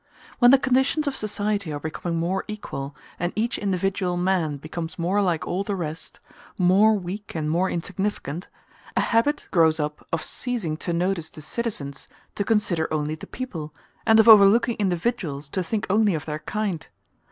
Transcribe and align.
When 0.39 0.49
the 0.49 0.57
conditions 0.57 1.05
of 1.05 1.15
society 1.15 1.71
are 1.71 1.79
becoming 1.79 2.17
more 2.17 2.43
equal, 2.47 2.95
and 3.19 3.31
each 3.35 3.59
individual 3.59 4.17
man 4.17 4.57
becomes 4.57 4.97
more 4.97 5.21
like 5.21 5.45
all 5.45 5.63
the 5.63 5.75
rest, 5.75 6.19
more 6.57 6.95
weak 6.97 7.35
and 7.35 7.47
more 7.51 7.69
insignificant, 7.69 8.47
a 8.97 9.01
habit 9.01 9.47
grows 9.51 9.79
up 9.79 10.03
of 10.11 10.23
ceasing 10.23 10.75
to 10.77 10.91
notice 10.91 11.29
the 11.29 11.43
citizens 11.43 12.07
to 12.33 12.43
consider 12.43 12.91
only 12.91 13.13
the 13.13 13.27
people, 13.27 13.75
and 14.03 14.19
of 14.19 14.27
overlooking 14.27 14.77
individuals 14.77 15.47
to 15.49 15.61
think 15.61 15.85
only 15.87 16.15
of 16.15 16.25
their 16.25 16.39
kind. 16.39 16.87